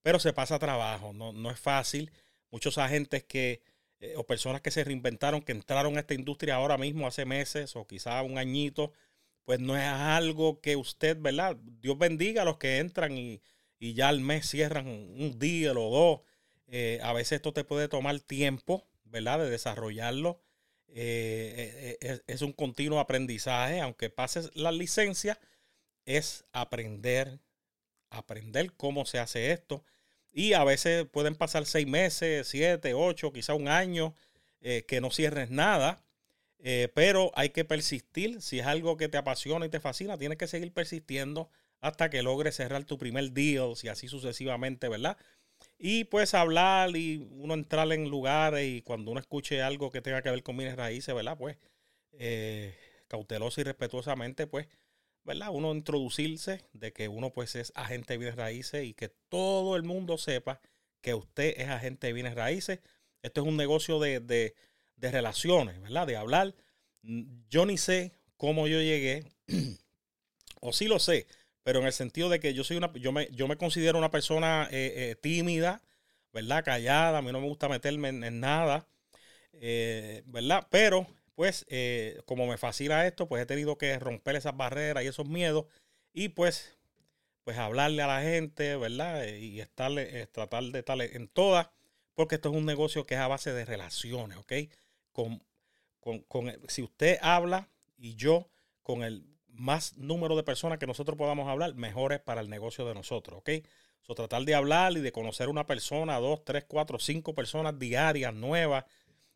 pero 0.03 0.19
se 0.19 0.33
pasa 0.33 0.59
trabajo, 0.59 1.13
no, 1.13 1.33
no 1.33 1.51
es 1.51 1.59
fácil. 1.61 2.13
Muchos 2.51 2.79
agentes 2.79 3.25
que, 3.25 3.63
eh, 4.01 4.15
o 4.17 4.27
personas 4.27 4.61
que 4.61 4.71
se 4.71 4.85
reinventaron, 4.85 5.43
que 5.43 5.53
entraron 5.53 5.97
a 5.97 6.01
esta 6.01 6.15
industria 6.15 6.57
ahora 6.57 6.79
mismo, 6.79 7.07
hace 7.07 7.25
meses 7.25 7.77
o 7.77 7.87
quizá 7.87 8.23
un 8.23 8.39
añito, 8.39 8.93
pues 9.45 9.61
no 9.61 9.77
es 9.77 9.85
algo 9.85 10.61
que 10.61 10.77
usted, 10.77 11.17
¿verdad? 11.21 11.57
Dios 11.81 11.99
bendiga 11.99 12.43
a 12.43 12.45
los 12.45 12.59
que 12.59 12.79
entran 12.79 13.17
y, 13.17 13.43
y 13.79 13.95
ya 13.95 14.09
al 14.09 14.21
mes 14.21 14.49
cierran 14.49 14.87
un 14.89 15.39
día 15.39 15.73
o 15.73 15.91
dos. 15.91 16.21
Eh, 16.69 17.01
a 17.03 17.13
veces 17.13 17.33
esto 17.37 17.53
te 17.53 17.65
puede 17.65 17.89
tomar 17.89 18.21
tiempo, 18.21 18.87
¿verdad? 19.05 19.39
De 19.41 19.51
desarrollarlo. 19.51 20.41
eh, 20.89 21.97
es, 22.01 22.23
es, 22.27 22.43
un 22.43 22.53
continuo 22.53 23.01
aprendizaje, 23.01 23.81
aunque 23.81 24.11
pases 24.11 24.51
la 24.55 24.73
licencia, 24.73 25.39
es 26.07 26.45
aprender, 26.53 27.41
aprender 28.11 28.73
cómo 28.75 29.07
se 29.07 29.19
hace 29.19 29.53
esto. 29.53 29.85
Y 30.33 30.55
a 30.55 30.65
veces 30.65 31.07
pueden 31.07 31.35
pasar 31.37 31.67
seis 31.67 31.87
meses, 31.87 32.49
siete, 32.49 32.95
ocho, 32.95 33.33
quizá 33.33 33.55
un 33.55 33.69
año, 33.69 34.15
que 34.61 35.01
no 35.01 35.11
cierres 35.11 35.51
nada. 35.51 36.05
pero 36.95 37.33
hay 37.35 37.51
que 37.51 37.65
persistir. 37.65 38.41
Si 38.43 38.61
es 38.61 38.67
algo 38.67 38.97
que 38.97 39.09
te 39.09 39.19
apasiona 39.19 39.67
y 39.67 39.69
te 39.71 39.81
fascina, 39.81 40.19
tienes 40.19 40.39
que 40.39 40.47
seguir 40.47 40.73
persistiendo 40.73 41.51
hasta 41.81 42.11
que 42.11 42.23
logres 42.23 42.57
cerrar 42.57 42.85
tu 42.85 42.97
primer 42.99 43.33
deal 43.33 43.75
y 43.83 43.89
así 43.89 44.09
sucesivamente, 44.09 44.89
¿verdad? 44.89 45.19
Y 45.79 46.05
pues 46.05 46.35
hablar 46.35 46.97
y 46.97 47.29
uno 47.33 47.55
entrar 47.55 47.91
en 47.93 48.09
lugares 48.09 48.67
y 48.67 48.83
cuando 48.83 49.11
uno 49.11 49.21
escuche 49.21 49.63
algo 49.63 49.91
que 49.91 50.01
tenga 50.01 50.23
que 50.23 50.31
ver 50.31 50.43
con 50.43 50.57
bienes 50.57 50.77
raíces, 50.77 51.15
¿verdad? 51.15 51.37
Pues 51.37 51.59
eh, 52.13 52.75
cauteloso 53.09 53.61
y 53.61 53.65
respetuosamente, 53.65 54.47
pues, 54.47 54.69
¿verdad? 55.25 55.49
Uno 55.51 55.73
introducirse 55.73 56.65
de 56.73 56.93
que 56.93 57.09
uno 57.09 57.31
pues 57.31 57.55
es 57.57 57.73
agente 57.75 58.15
de 58.15 58.19
bienes 58.19 58.37
raíces 58.37 58.85
y 58.85 58.95
que 58.95 59.09
todo 59.09 59.77
el 59.77 59.83
mundo 59.83 60.19
sepa 60.19 60.61
que 61.01 61.15
usted 61.15 61.55
es 61.57 61.69
agente 61.69 62.07
de 62.07 62.13
bienes 62.13 62.35
raíces. 62.35 62.81
Esto 63.23 63.43
es 63.43 63.47
un 63.47 63.57
negocio 63.57 63.99
de, 64.01 64.21
de, 64.21 64.55
relaciones, 65.11 65.81
¿verdad? 65.81 66.07
De 66.07 66.17
hablar. 66.17 66.55
Yo 67.51 67.67
ni 67.67 67.77
sé 67.77 68.13
cómo 68.37 68.67
yo 68.67 68.81
llegué, 68.81 69.25
o 70.61 70.73
sí 70.73 70.87
lo 70.87 70.99
sé, 70.99 71.27
pero 71.65 71.81
en 71.81 71.87
el 71.87 71.93
sentido 71.93 72.29
de 72.29 72.41
que 72.41 72.55
yo 72.55 72.65
soy 72.65 72.77
una, 72.77 72.93
yo 72.95 73.13
me, 73.13 73.29
yo 73.33 73.49
me 73.49 73.57
considero 73.57 73.99
una 73.99 74.11
persona 74.11 74.69
eh, 74.71 74.93
eh, 74.97 75.17
tímida, 75.21 75.83
¿verdad? 76.33 76.65
Callada, 76.65 77.19
a 77.19 77.23
mí 77.23 77.33
no 77.33 77.41
me 77.41 77.49
gusta 77.49 77.69
meterme 77.69 78.09
en, 78.09 78.41
nada, 78.41 78.87
eh, 79.53 80.23
¿verdad? 80.27 80.67
Pero, 80.71 81.07
pues, 81.35 81.67
como 82.27 82.47
me 82.47 82.59
fascina 82.59 83.07
esto, 83.07 83.29
pues 83.29 83.43
he 83.43 83.47
tenido 83.47 83.79
que 83.79 83.99
romper 83.99 84.37
esas 84.37 84.57
barreras 84.57 85.05
y 85.05 85.09
esos 85.09 85.29
miedos 85.29 85.67
y 86.13 86.31
pues, 86.31 86.79
pues 87.45 87.59
hablarle 87.59 88.03
a 88.03 88.07
la 88.07 88.23
gente, 88.23 88.77
¿verdad? 88.77 89.27
Y 89.27 89.61
estarle, 89.61 90.27
tratar 90.29 90.65
de 90.65 90.79
estar 90.81 91.01
en 91.01 91.29
todas, 91.29 91.69
porque 92.15 92.37
esto 92.37 92.51
es 92.51 92.57
un 92.57 92.67
negocio 92.67 93.05
que 93.05 93.15
es 93.15 93.21
a 93.21 93.29
base 93.29 93.53
de 93.53 93.65
relaciones, 93.65 94.39
¿ok? 94.39 94.53
Con, 95.13 95.43
con, 96.01 96.21
con 96.21 96.53
si 96.69 96.83
usted 96.83 97.19
habla 97.23 97.69
y 97.97 98.15
yo 98.15 98.49
con 98.83 99.03
el 99.03 99.25
más 99.49 99.97
número 99.97 100.37
de 100.37 100.43
personas 100.43 100.79
que 100.79 100.87
nosotros 100.87 101.17
podamos 101.17 101.49
hablar, 101.49 101.75
mejores 101.75 102.21
para 102.21 102.41
el 102.41 102.49
negocio 102.51 102.87
de 102.87 102.95
nosotros, 102.95 103.39
¿ok? 103.39 103.51
So, 104.03 104.15
tratar 104.15 104.43
de 104.45 104.55
hablar 104.55 104.93
y 104.93 105.01
de 105.01 105.13
conocer 105.13 105.49
una 105.49 105.67
persona, 105.67 106.19
dos, 106.19 106.45
tres, 106.45 106.65
cuatro, 106.67 106.99
cinco 106.99 107.35
personas 107.35 107.79
diarias, 107.79 108.35
nuevas, 108.35 108.85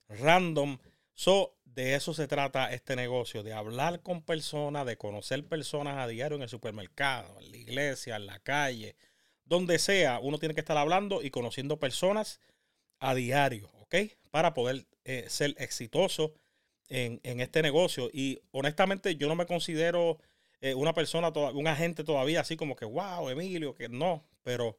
random. 0.08 0.78
So, 1.16 1.56
de 1.64 1.94
eso 1.94 2.12
se 2.12 2.28
trata 2.28 2.72
este 2.72 2.94
negocio, 2.94 3.42
de 3.42 3.54
hablar 3.54 4.02
con 4.02 4.22
personas, 4.22 4.84
de 4.84 4.98
conocer 4.98 5.44
personas 5.46 5.96
a 5.96 6.06
diario 6.06 6.36
en 6.36 6.42
el 6.42 6.48
supermercado, 6.50 7.40
en 7.40 7.50
la 7.50 7.56
iglesia, 7.56 8.16
en 8.16 8.26
la 8.26 8.38
calle, 8.38 8.96
donde 9.46 9.78
sea, 9.78 10.18
uno 10.20 10.38
tiene 10.38 10.54
que 10.54 10.60
estar 10.60 10.76
hablando 10.76 11.22
y 11.22 11.30
conociendo 11.30 11.78
personas 11.78 12.40
a 12.98 13.14
diario, 13.14 13.70
¿ok? 13.80 13.94
Para 14.30 14.52
poder 14.52 14.86
eh, 15.04 15.24
ser 15.28 15.54
exitoso 15.58 16.34
en, 16.88 17.40
este 17.40 17.62
negocio. 17.62 18.10
Y 18.12 18.42
honestamente 18.50 19.16
yo 19.16 19.26
no 19.26 19.36
me 19.36 19.46
considero 19.46 20.18
eh, 20.60 20.74
una 20.74 20.92
persona, 20.92 21.30
un 21.30 21.66
agente 21.66 22.04
todavía 22.04 22.40
así 22.42 22.56
como 22.58 22.76
que, 22.76 22.84
wow, 22.84 23.30
Emilio, 23.30 23.74
que 23.74 23.88
no, 23.88 24.28
pero 24.42 24.78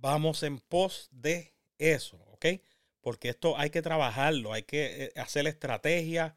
vamos 0.00 0.42
en 0.42 0.58
pos 0.58 1.08
de 1.12 1.52
eso, 1.76 2.16
¿ok? 2.32 2.46
Porque 3.04 3.28
esto 3.28 3.56
hay 3.56 3.70
que 3.70 3.82
trabajarlo, 3.82 4.52
hay 4.52 4.64
que 4.64 5.04
eh, 5.04 5.12
hacer 5.14 5.46
estrategia, 5.46 6.34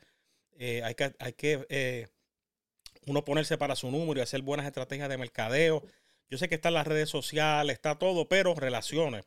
eh, 0.59 0.83
hay 0.83 0.93
que, 0.93 1.15
hay 1.17 1.33
que 1.33 2.07
uno 3.07 3.25
ponerse 3.25 3.57
para 3.57 3.75
su 3.75 3.89
número 3.89 4.19
y 4.19 4.24
hacer 4.24 4.43
buenas 4.43 4.67
estrategias 4.67 5.09
de 5.09 5.17
mercadeo. 5.17 5.83
Yo 6.29 6.38
sé 6.38 6.47
que 6.47 6.55
está 6.55 6.67
en 6.67 6.75
las 6.75 6.86
redes 6.86 7.09
sociales, 7.09 7.74
está 7.74 7.97
todo, 7.97 8.27
pero 8.29 8.53
relaciones, 8.53 9.25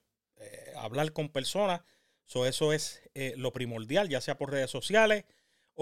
hablar 0.76 1.12
con 1.12 1.30
personas, 1.30 1.80
eso 2.26 2.73
es 2.73 3.02
lo 3.37 3.52
primordial, 3.52 4.09
ya 4.09 4.20
sea 4.20 4.38
por 4.38 4.52
redes 4.52 4.70
sociales, 4.70 5.25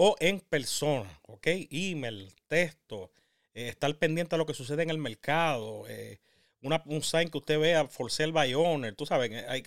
o 0.01 0.15
en 0.21 0.39
persona, 0.39 1.19
¿ok? 1.27 1.47
Email, 1.71 2.33
texto, 2.47 3.11
eh, 3.53 3.67
estar 3.67 3.93
pendiente 3.97 4.35
de 4.35 4.37
lo 4.37 4.45
que 4.45 4.53
sucede 4.53 4.83
en 4.83 4.89
el 4.89 4.97
mercado, 4.97 5.85
eh, 5.89 6.19
un 6.61 7.03
sign 7.03 7.29
que 7.29 7.37
usted 7.37 7.59
vea 7.59 7.85
for 7.87 8.09
sale 8.09 8.31
by 8.31 8.53
owner, 8.53 8.95
tú 8.95 9.05
sabes, 9.05 9.29
eh, 9.31 9.45
hay, 9.47 9.61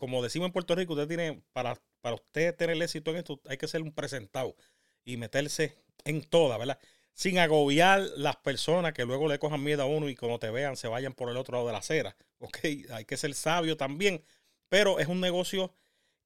como 0.00 0.22
decimos 0.22 0.46
en 0.46 0.52
Puerto 0.52 0.74
Rico, 0.74 0.94
usted 0.94 1.06
tiene, 1.06 1.42
para, 1.52 1.78
para 2.00 2.14
usted 2.14 2.56
tener 2.56 2.80
éxito 2.82 3.10
en 3.10 3.18
esto, 3.18 3.38
hay 3.46 3.58
que 3.58 3.68
ser 3.68 3.82
un 3.82 3.92
presentado 3.92 4.56
y 5.04 5.18
meterse 5.18 5.76
en 6.04 6.22
toda, 6.22 6.56
¿verdad? 6.56 6.78
Sin 7.12 7.38
agobiar 7.38 8.00
las 8.16 8.36
personas 8.36 8.94
que 8.94 9.04
luego 9.04 9.28
le 9.28 9.38
cojan 9.38 9.62
miedo 9.62 9.82
a 9.82 9.86
uno 9.86 10.08
y 10.08 10.16
cuando 10.16 10.38
te 10.38 10.48
vean 10.50 10.78
se 10.78 10.88
vayan 10.88 11.12
por 11.12 11.28
el 11.28 11.36
otro 11.36 11.52
lado 11.52 11.66
de 11.66 11.72
la 11.72 11.80
acera, 11.80 12.16
¿ok? 12.38 12.58
Hay 12.92 13.04
que 13.04 13.18
ser 13.18 13.34
sabio 13.34 13.76
también, 13.76 14.24
pero 14.70 15.00
es 15.00 15.06
un 15.06 15.20
negocio 15.20 15.74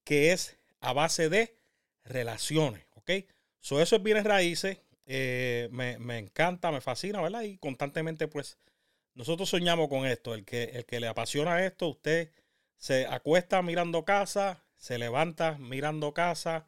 que 0.04 0.30
es 0.30 0.56
a 0.78 0.92
base 0.92 1.28
de 1.28 1.58
relaciones, 2.04 2.86
¿ok? 2.94 3.10
So, 3.60 3.80
eso 3.80 3.96
es 3.96 4.02
bienes 4.04 4.22
raíces. 4.22 4.78
Eh, 5.06 5.68
me, 5.72 6.18
encanta, 6.18 6.70
me 6.70 6.80
fascina, 6.80 7.20
¿verdad? 7.20 7.42
Y 7.42 7.58
constantemente, 7.58 8.28
pues, 8.28 8.56
nosotros 9.14 9.48
soñamos 9.48 9.88
con 9.88 10.06
esto. 10.06 10.32
El 10.34 10.44
que, 10.44 10.64
el 10.64 10.86
que 10.86 11.00
le 11.00 11.08
apasiona 11.08 11.64
esto, 11.66 11.88
usted 11.88 12.30
se 12.84 13.06
acuesta 13.06 13.62
mirando 13.62 14.04
casa, 14.04 14.62
se 14.76 14.98
levanta 14.98 15.56
mirando 15.58 16.12
casa, 16.12 16.66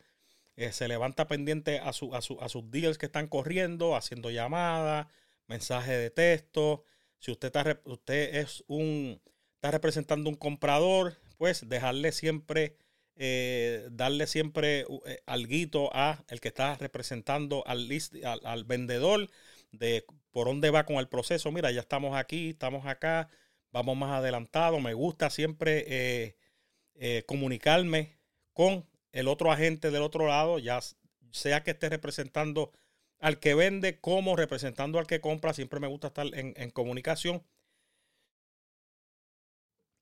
eh, 0.56 0.73
se 0.73 0.88
levanta 0.88 1.28
pendiente 1.28 1.78
a, 1.78 1.92
su, 1.92 2.14
a, 2.14 2.20
a, 2.20 2.49
sus 2.49 2.70
deals 2.70 2.96
que 2.96 3.04
están 3.04 3.28
corriendo, 3.28 3.94
haciendo 3.94 4.30
llamadas, 4.30 5.08
mensajes 5.46 5.99
de 5.99 6.08
texto. 6.08 6.85
Si 7.18 7.32
usted, 7.32 7.49
está, 7.49 7.82
usted 7.85 8.37
es 8.37 8.64
un, 8.66 9.20
está 9.56 9.70
representando 9.70 10.30
un 10.30 10.37
comprador, 10.37 11.18
pues 11.37 11.68
dejarle 11.68 12.12
siempre 12.12 12.78
eh, 13.16 13.87
darle 13.92 14.26
siempre 14.26 14.87
eh, 15.04 15.20
alguito 15.26 15.94
a 15.94 16.25
el 16.28 16.40
que 16.40 16.49
está 16.49 16.76
representando 16.76 17.62
al, 17.66 17.90
al, 18.42 18.64
vendedor 18.64 19.28
de 19.70 20.06
por 20.30 20.46
dónde 20.46 20.70
va 20.70 20.87
con 20.87 20.96
el 20.96 21.08
proceso. 21.08 21.52
Mira, 21.52 21.70
ya 21.73 21.80
estamos 21.80 22.16
aquí, 22.16 22.50
estamos 22.50 22.87
acá, 22.87 23.28
vamos 23.76 23.97
más 23.97 24.18
adelantado. 24.18 24.80
Me 24.80 24.95
gusta 24.95 25.30
siempre 25.30 25.85
eh, 26.95 27.25
comunicarme 27.26 28.16
con 28.52 28.88
el 29.12 29.28
otro 29.28 29.52
agente 29.52 29.90
del 29.90 30.02
otro 30.02 30.26
lado, 30.26 30.59
ya 30.59 30.80
sea 31.30 31.62
que 31.62 31.73
esté 31.73 31.88
representando 31.88 32.73
al 33.18 33.38
que 33.38 33.54
vende 33.54 34.00
como 34.00 34.37
representando 34.37 34.99
al 34.99 35.06
que 35.06 35.21
compra. 35.21 35.52
Siempre 35.52 35.80
me 35.80 35.88
gusta 35.88 36.09
estar 36.09 36.26
en, 36.35 36.54
en 36.56 36.71
comunicación 36.71 37.42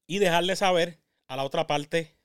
y 0.06 0.18
dejarle 0.18 0.56
saber 0.56 1.00
a 1.26 1.36
la 1.36 1.44
otra 1.44 1.66
parte 1.66 2.16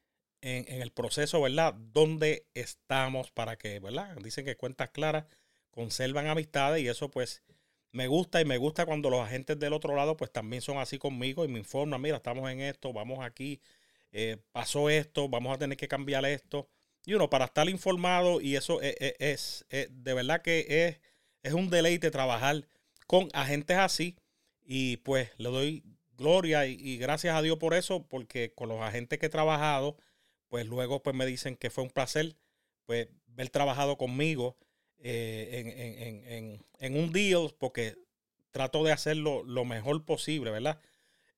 en, 0.42 0.82
el 0.82 0.92
proceso, 0.92 1.42
¿verdad? 1.42 1.74
¿Dónde 1.74 2.48
estamos 2.54 3.32
para 3.32 3.58
que, 3.58 3.80
¿verdad? 3.80 4.16
Dicen 4.18 4.46
que 4.46 4.56
cuentas 4.56 4.90
claras 4.92 5.26
conservan 5.72 6.28
amistades 6.28 6.84
y 6.84 6.88
eso 6.88 7.10
pues 7.10 7.44
me 7.92 8.08
gusta 8.08 8.42
y 8.42 8.46
me 8.46 8.58
gusta 8.58 8.86
cuando 8.86 9.10
los 9.10 9.22
agentes 9.22 9.60
del 9.60 9.74
otro 9.74 9.96
lado 9.96 10.16
pues 10.18 10.32
también 10.32 10.62
son 10.62 10.78
así 10.78 10.98
conmigo 10.98 11.46
y 11.46 11.48
me 11.48 11.60
informan, 11.60 12.02
mira, 12.02 12.18
estamos 12.18 12.50
en 12.52 12.62
esto, 12.62 12.94
vamos 12.94 13.20
aquí, 13.22 13.62
eh, 14.12 14.38
pasó 14.52 14.90
esto, 14.90 15.30
vamos 15.30 15.56
a 15.56 15.58
tener 15.58 15.78
que 15.78 15.88
cambiar 15.88 16.26
esto. 16.26 16.68
Y 17.06 17.14
uno, 17.14 17.30
para 17.30 17.46
estar 17.46 17.70
informado 17.70 18.42
y 18.42 18.56
eso 18.56 18.82
e, 18.82 18.96
e, 19.00 19.16
es, 19.20 19.66
es, 19.70 19.90
de 19.92 20.14
verdad 20.14 20.42
que 20.42 20.66
es, 20.88 21.00
es 21.44 21.54
un 21.54 21.70
deleite 21.70 22.12
trabajar 22.12 22.68
con 23.08 23.30
agentes 23.34 23.78
así 23.78 24.16
y 24.64 24.98
pues 24.98 25.32
le 25.38 25.50
doy 25.50 25.84
gloria 26.18 26.68
y, 26.68 26.74
y 26.80 26.98
gracias 26.98 27.36
a 27.36 27.42
Dios 27.42 27.58
por 27.58 27.74
eso, 27.74 28.06
porque 28.08 28.54
con 28.54 28.70
los 28.70 28.82
agentes 28.82 29.20
que 29.20 29.28
he 29.28 29.30
trabajado, 29.30 29.98
pues 30.50 30.68
luego 30.68 31.02
pues 31.02 31.16
me 31.16 31.26
dicen 31.26 31.56
que 31.56 31.70
fue 31.70 31.84
un 31.84 31.90
placer 31.90 32.36
pues 32.86 33.08
ver 33.28 33.50
trabajado 33.50 33.98
conmigo 33.98 34.58
eh, 35.00 36.60
en, 36.80 36.96
un 36.96 37.12
deal 37.12 37.54
porque 37.58 37.96
trato 38.52 38.84
de 38.84 38.92
hacerlo 38.92 39.44
lo 39.44 39.66
mejor 39.66 40.04
posible, 40.06 40.52
¿verdad? 40.52 40.80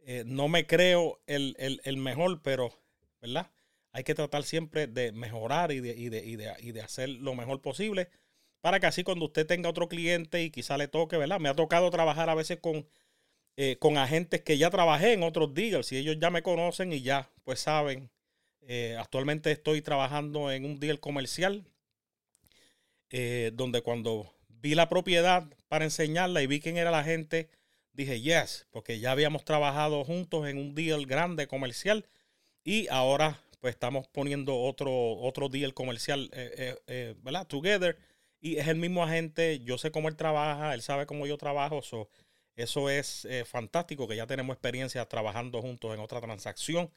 Eh, 0.06 0.24
no 0.26 0.48
me 0.48 0.66
creo 0.66 1.22
el, 1.28 1.98
mejor, 1.98 2.42
pero, 2.42 2.74
¿verdad? 3.22 3.52
Hay 3.92 4.04
que 4.04 4.16
tratar 4.16 4.44
siempre 4.44 4.88
de 4.88 5.12
mejorar 5.12 5.72
y 5.72 5.80
de, 5.80 5.96
y, 5.96 6.10
de, 6.10 6.26
y, 6.26 6.72
de, 6.72 6.82
hacer 6.82 7.10
lo 7.10 7.36
mejor 7.36 7.62
posible 7.62 8.10
para 8.62 8.80
que 8.80 8.88
así 8.88 9.04
cuando 9.04 9.26
usted 9.26 9.46
tenga 9.46 9.70
otro 9.70 9.90
cliente 9.90 10.44
y 10.44 10.52
quizá 10.52 10.78
le 10.78 10.88
toque, 10.88 11.18
¿verdad? 11.18 11.40
Me 11.40 11.50
ha 11.50 11.56
tocado 11.56 11.90
trabajar 11.90 12.30
a 12.30 12.36
veces 12.36 12.60
con, 12.60 12.88
eh, 13.58 13.78
con 13.80 13.98
agentes 13.98 14.42
que 14.42 14.58
ya 14.58 14.70
trabajé 14.70 15.14
en 15.14 15.24
otros 15.24 15.54
deals 15.54 15.92
y 15.92 15.98
ellos 15.98 16.18
ya 16.20 16.30
me 16.30 16.44
conocen 16.44 16.94
y 16.94 17.02
ya 17.02 17.30
pues 17.44 17.60
saben 17.60 18.10
eh, 18.62 18.96
actualmente 19.00 19.52
estoy 19.52 19.82
trabajando 19.82 20.52
en 20.52 20.66
un 20.66 20.80
deal 20.80 21.00
comercial 21.00 21.66
eh, 23.12 23.52
donde 23.54 23.82
cuando 23.82 24.34
vi 24.48 24.74
la 24.74 24.88
propiedad 24.88 25.46
para 25.68 25.84
enseñarla 25.84 26.42
y 26.42 26.48
vi 26.48 26.62
quién 26.62 26.78
era 26.78 26.92
la 26.92 27.04
gente, 27.04 27.50
dije 27.92 28.22
yes, 28.22 28.68
porque 28.72 29.00
ya 29.00 29.12
habíamos 29.12 29.44
trabajado 29.44 30.06
juntos 30.06 30.48
en 30.48 30.58
un 30.58 30.76
deal 30.76 31.06
grande 31.06 31.48
comercial 31.48 32.06
y 32.64 32.88
ahora 32.88 33.42
pues 33.60 33.74
estamos 33.76 34.08
poniendo 34.08 34.58
otro, 34.58 34.92
otro 35.18 35.50
deal 35.50 35.74
comercial, 35.74 36.30
eh, 36.34 36.76
eh, 36.88 37.16
¿verdad? 37.22 37.46
Together. 37.48 37.98
Y 38.40 38.58
es 38.58 38.68
el 38.68 38.78
mismo 38.78 39.04
agente, 39.04 39.60
yo 39.60 39.78
sé 39.78 39.92
cómo 39.92 40.10
él 40.10 40.16
trabaja, 40.16 40.74
él 40.74 40.82
sabe 40.82 41.06
cómo 41.06 41.28
yo 41.28 41.38
trabajo. 41.38 41.82
eso 42.56 42.90
es 42.90 43.28
fantástico, 43.46 44.08
que 44.08 44.16
ya 44.16 44.26
tenemos 44.26 44.56
experiencia 44.56 45.06
trabajando 45.06 45.62
juntos 45.62 45.94
en 45.94 46.00
otra 46.00 46.22
transacción. 46.22 46.90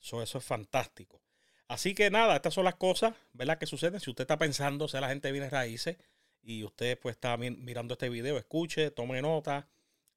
eso 0.00 0.22
es 0.22 0.44
fantástico. 0.44 1.20
Así 1.68 1.94
que 1.94 2.10
nada, 2.10 2.36
estas 2.36 2.54
son 2.54 2.64
las 2.64 2.76
cosas, 2.76 3.14
¿verdad? 3.34 3.58
Que 3.58 3.66
suceden. 3.66 4.00
Si 4.00 4.10
usted 4.10 4.22
está 4.22 4.38
pensando 4.38 4.88
ser 4.88 5.02
la 5.02 5.08
gente 5.08 5.30
viene 5.32 5.50
raíces 5.50 5.96
y 6.42 6.64
usted 6.64 6.98
pues 6.98 7.14
está 7.16 7.36
mirando 7.36 7.94
este 7.94 8.08
video, 8.08 8.38
escuche, 8.38 8.90
tome 8.90 9.20
nota, 9.22 9.68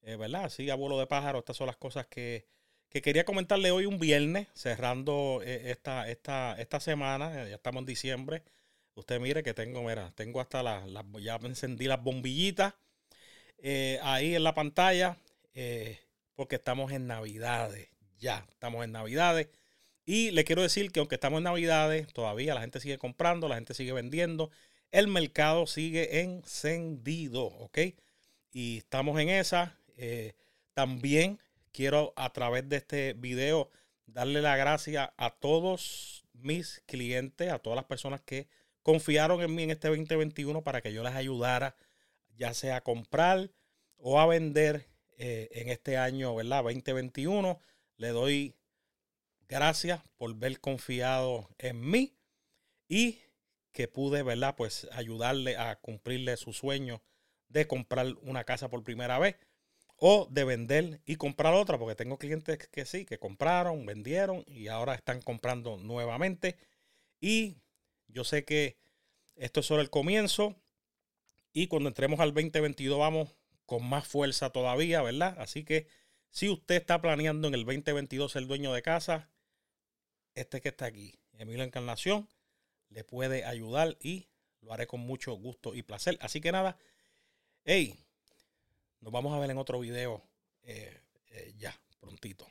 ¿verdad? 0.02 0.44
Así, 0.46 0.70
abuelo 0.70 0.98
de 0.98 1.06
pájaro, 1.06 1.38
estas 1.38 1.56
son 1.56 1.66
las 1.66 1.76
cosas 1.76 2.06
que, 2.06 2.46
que 2.92 3.00
quería 3.00 3.24
comentarle 3.24 3.70
hoy 3.70 3.86
un 3.86 3.98
viernes, 3.98 4.48
cerrando 4.54 5.40
eh, 5.42 5.70
esta, 5.70 6.10
esta, 6.10 6.54
esta 6.60 6.78
semana, 6.78 7.48
ya 7.48 7.54
estamos 7.54 7.80
en 7.80 7.86
diciembre. 7.86 8.42
Usted 8.94 9.18
mire 9.18 9.42
que 9.42 9.54
tengo, 9.54 9.82
mira, 9.82 10.12
tengo 10.14 10.42
hasta 10.42 10.62
las, 10.62 10.84
ya 11.20 11.36
encendí 11.36 11.86
las 11.86 12.02
bombillitas 12.02 12.74
eh, 13.62 13.98
ahí 14.02 14.34
en 14.34 14.44
la 14.44 14.52
pantalla, 14.52 15.16
eh, 15.54 16.00
porque 16.34 16.56
estamos 16.56 16.92
en 16.92 17.06
Navidades, 17.06 17.88
ya, 18.18 18.44
estamos 18.50 18.84
en 18.84 18.92
Navidades. 18.92 19.48
Y 20.04 20.30
le 20.32 20.44
quiero 20.44 20.62
decir 20.62 20.90
que 20.90 21.00
aunque 21.00 21.14
estamos 21.14 21.38
en 21.38 21.44
Navidades, 21.44 22.12
todavía 22.12 22.54
la 22.54 22.60
gente 22.60 22.80
sigue 22.80 22.98
comprando, 22.98 23.48
la 23.48 23.54
gente 23.56 23.74
sigue 23.74 23.92
vendiendo, 23.92 24.50
el 24.90 25.08
mercado 25.08 25.66
sigue 25.66 26.20
encendido, 26.20 27.44
¿ok? 27.44 27.78
Y 28.52 28.78
estamos 28.78 29.18
en 29.20 29.28
esa. 29.28 29.78
también 30.74 31.38
quiero 31.72 32.12
a 32.16 32.32
través 32.32 32.68
de 32.68 32.76
este 32.76 33.14
video 33.14 33.70
darle 34.06 34.42
la 34.42 34.56
gracia 34.56 35.12
a 35.16 35.30
todos 35.30 36.24
mis 36.34 36.82
clientes, 36.86 37.50
a 37.50 37.58
todas 37.58 37.76
las 37.76 37.86
personas 37.86 38.20
que 38.20 38.48
confiaron 38.82 39.40
en 39.42 39.54
mí 39.54 39.62
en 39.62 39.70
este 39.70 39.88
2021 39.88 40.62
para 40.62 40.80
que 40.82 40.92
yo 40.92 41.02
les 41.02 41.14
ayudara, 41.14 41.76
ya 42.36 42.54
sea 42.54 42.76
a 42.76 42.80
comprar 42.82 43.50
o 43.96 44.20
a 44.20 44.26
vender 44.26 44.88
eh, 45.18 45.48
en 45.52 45.68
este 45.68 45.96
año, 45.96 46.34
¿verdad? 46.34 46.62
2021. 46.64 47.58
Le 47.96 48.08
doy 48.08 48.56
gracias 49.52 50.00
por 50.16 50.34
ver 50.34 50.60
confiado 50.60 51.50
en 51.58 51.78
mí 51.90 52.16
y 52.88 53.20
que 53.72 53.86
pude, 53.86 54.22
¿verdad? 54.22 54.56
Pues 54.56 54.88
ayudarle 54.92 55.58
a 55.58 55.78
cumplirle 55.78 56.38
su 56.38 56.54
sueño 56.54 57.02
de 57.48 57.66
comprar 57.66 58.14
una 58.22 58.44
casa 58.44 58.70
por 58.70 58.82
primera 58.82 59.18
vez 59.18 59.36
o 59.96 60.26
de 60.30 60.44
vender 60.44 61.02
y 61.04 61.16
comprar 61.16 61.52
otra, 61.52 61.78
porque 61.78 61.94
tengo 61.94 62.18
clientes 62.18 62.66
que 62.68 62.86
sí, 62.86 63.04
que 63.04 63.18
compraron, 63.18 63.84
vendieron 63.84 64.42
y 64.46 64.68
ahora 64.68 64.94
están 64.94 65.20
comprando 65.20 65.76
nuevamente. 65.76 66.56
Y 67.20 67.58
yo 68.08 68.24
sé 68.24 68.46
que 68.46 68.78
esto 69.36 69.60
es 69.60 69.66
solo 69.66 69.82
el 69.82 69.90
comienzo 69.90 70.56
y 71.52 71.66
cuando 71.66 71.90
entremos 71.90 72.20
al 72.20 72.32
2022 72.32 72.98
vamos 72.98 73.36
con 73.66 73.86
más 73.86 74.08
fuerza 74.08 74.48
todavía, 74.48 75.02
¿verdad? 75.02 75.36
Así 75.38 75.62
que 75.62 75.88
si 76.30 76.48
usted 76.48 76.76
está 76.76 77.02
planeando 77.02 77.48
en 77.48 77.54
el 77.54 77.66
2022 77.66 78.32
ser 78.32 78.46
dueño 78.46 78.72
de 78.72 78.80
casa, 78.80 79.28
este 80.34 80.60
que 80.60 80.70
está 80.70 80.86
aquí, 80.86 81.18
Emilio 81.38 81.64
Encarnación, 81.64 82.28
le 82.88 83.04
puede 83.04 83.44
ayudar 83.44 83.96
y 84.00 84.28
lo 84.60 84.72
haré 84.72 84.86
con 84.86 85.00
mucho 85.00 85.32
gusto 85.32 85.74
y 85.74 85.82
placer. 85.82 86.18
Así 86.20 86.40
que 86.40 86.52
nada, 86.52 86.76
hey, 87.64 87.98
nos 89.00 89.12
vamos 89.12 89.34
a 89.34 89.38
ver 89.38 89.50
en 89.50 89.58
otro 89.58 89.80
video 89.80 90.22
eh, 90.62 91.00
eh, 91.30 91.54
ya, 91.58 91.78
prontito. 92.00 92.46